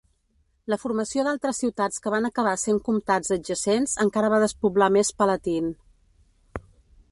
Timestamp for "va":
4.35-4.41